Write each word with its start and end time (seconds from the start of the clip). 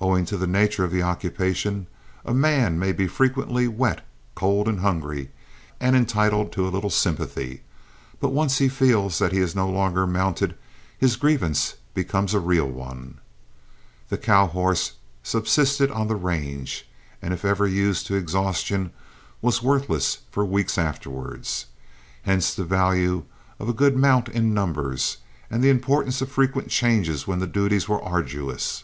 Owing 0.00 0.24
to 0.24 0.36
the 0.36 0.48
nature 0.48 0.82
of 0.82 0.90
the 0.90 1.04
occupation, 1.04 1.86
a 2.24 2.34
man 2.34 2.80
may 2.80 2.90
be 2.90 3.06
frequently 3.06 3.68
wet, 3.68 4.04
cold, 4.34 4.66
and 4.66 4.80
hungry, 4.80 5.30
and 5.78 5.94
entitled 5.94 6.50
to 6.50 6.68
little 6.68 6.90
sympathy; 6.90 7.62
but 8.18 8.30
once 8.32 8.58
he 8.58 8.68
feels 8.68 9.20
that 9.20 9.30
he 9.30 9.38
is 9.38 9.54
no 9.54 9.68
longer 9.70 10.04
mounted, 10.04 10.56
his 10.98 11.14
grievance 11.14 11.76
becomes 11.94 12.34
a 12.34 12.40
real 12.40 12.66
one. 12.68 13.18
The 14.08 14.18
cow 14.18 14.48
horse 14.48 14.94
subsisted 15.22 15.92
on 15.92 16.08
the 16.08 16.16
range, 16.16 16.84
and 17.22 17.32
if 17.32 17.44
ever 17.44 17.68
used 17.68 18.08
to 18.08 18.16
exhaustion 18.16 18.90
was 19.40 19.62
worthless 19.62 20.18
for 20.28 20.44
weeks 20.44 20.76
afterward. 20.76 21.46
Hence 22.22 22.52
the 22.52 22.64
value 22.64 23.22
of 23.60 23.68
a 23.68 23.72
good 23.72 23.96
mount 23.96 24.28
in 24.28 24.52
numbers, 24.52 25.18
and 25.48 25.62
the 25.62 25.70
importance 25.70 26.20
of 26.20 26.32
frequent 26.32 26.66
changes 26.68 27.28
when 27.28 27.38
the 27.38 27.46
duties 27.46 27.88
were 27.88 28.02
arduous. 28.02 28.82